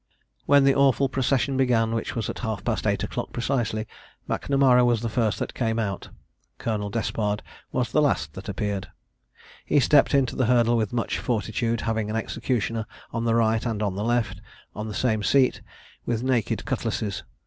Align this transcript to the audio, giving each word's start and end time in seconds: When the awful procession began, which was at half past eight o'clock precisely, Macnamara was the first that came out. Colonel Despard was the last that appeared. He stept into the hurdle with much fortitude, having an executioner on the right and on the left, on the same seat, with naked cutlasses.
When 0.47 0.63
the 0.63 0.73
awful 0.73 1.09
procession 1.09 1.57
began, 1.57 1.93
which 1.93 2.15
was 2.15 2.27
at 2.27 2.39
half 2.39 2.63
past 2.65 2.87
eight 2.87 3.03
o'clock 3.03 3.31
precisely, 3.31 3.85
Macnamara 4.27 4.83
was 4.83 5.01
the 5.03 5.09
first 5.13 5.37
that 5.37 5.53
came 5.53 5.77
out. 5.77 6.09
Colonel 6.57 6.89
Despard 6.89 7.43
was 7.71 7.91
the 7.91 8.01
last 8.01 8.33
that 8.33 8.49
appeared. 8.49 8.87
He 9.63 9.79
stept 9.79 10.15
into 10.15 10.35
the 10.35 10.47
hurdle 10.47 10.75
with 10.75 10.91
much 10.91 11.19
fortitude, 11.19 11.81
having 11.81 12.09
an 12.09 12.15
executioner 12.15 12.87
on 13.13 13.25
the 13.25 13.35
right 13.35 13.63
and 13.63 13.83
on 13.83 13.93
the 13.93 14.03
left, 14.03 14.41
on 14.75 14.87
the 14.87 14.95
same 14.95 15.21
seat, 15.21 15.61
with 16.03 16.23
naked 16.23 16.65
cutlasses. 16.65 17.21